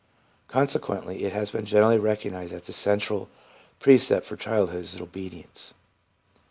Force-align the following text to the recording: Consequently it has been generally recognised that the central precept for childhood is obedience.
Consequently 0.47 1.25
it 1.25 1.31
has 1.33 1.51
been 1.51 1.63
generally 1.63 1.99
recognised 1.99 2.51
that 2.55 2.63
the 2.63 2.73
central 2.73 3.29
precept 3.79 4.25
for 4.25 4.35
childhood 4.35 4.81
is 4.83 4.99
obedience. 4.99 5.75